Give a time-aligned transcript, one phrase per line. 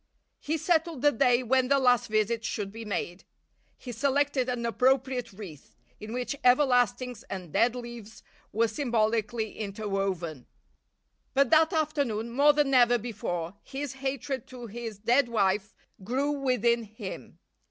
[0.39, 3.23] He settled the day when the last visit should be made.
[3.77, 10.47] He selected an appropriate wreath, in which everlastings and dead leaves were symbolically interwoven.
[11.35, 16.81] But that afternoon more than ever before his hatred to his dead wife grew within
[16.81, 17.37] him.